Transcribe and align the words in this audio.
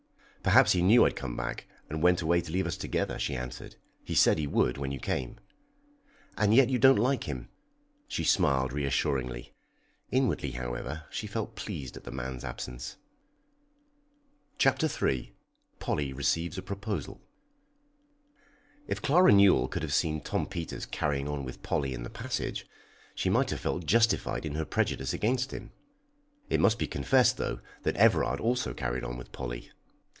"Perhaps 0.43 0.71
he 0.71 0.81
knew 0.81 1.05
I'd 1.05 1.15
come 1.15 1.37
back, 1.37 1.67
and 1.87 2.01
went 2.01 2.23
away 2.23 2.41
to 2.41 2.51
leave 2.51 2.65
us 2.65 2.75
together," 2.75 3.19
she 3.19 3.35
answered. 3.35 3.75
"He 4.03 4.15
said 4.15 4.39
he 4.39 4.47
would 4.47 4.75
when 4.75 4.91
you 4.91 4.99
came." 4.99 5.39
"And 6.35 6.51
yet 6.55 6.63
you 6.67 6.71
say 6.71 6.71
you 6.73 6.79
don't 6.79 6.95
like 6.97 7.25
him!" 7.25 7.49
She 8.07 8.23
smiled 8.23 8.73
reassuringly. 8.73 9.53
Inwardly, 10.09 10.53
however, 10.53 11.03
she 11.11 11.27
felt 11.27 11.55
pleased 11.55 11.95
at 11.95 12.05
the 12.05 12.11
man's 12.11 12.43
absence. 12.43 12.95
CHAPTER 14.57 14.87
III. 14.89 15.35
POLLY 15.77 16.11
RECEIVES 16.11 16.57
A 16.57 16.63
PROPOSAL. 16.63 17.21
If 18.87 19.03
Clara 19.03 19.31
Newell 19.31 19.67
could 19.67 19.83
have 19.83 19.93
seen 19.93 20.21
Tom 20.21 20.47
Peters 20.47 20.87
carrying 20.87 21.27
on 21.27 21.45
with 21.45 21.61
Polly 21.61 21.93
in 21.93 22.01
the 22.01 22.09
passage, 22.09 22.65
she 23.13 23.29
might 23.29 23.51
have 23.51 23.59
felt 23.59 23.85
justified 23.85 24.43
in 24.47 24.55
her 24.55 24.65
prejudice 24.65 25.13
against 25.13 25.51
him. 25.51 25.71
It 26.49 26.59
must 26.59 26.79
be 26.79 26.87
confessed, 26.87 27.37
though, 27.37 27.59
that 27.83 27.95
Everard 27.95 28.39
also 28.39 28.73
carried 28.73 29.03
on 29.03 29.17
with 29.17 29.31
Polly. 29.31 29.69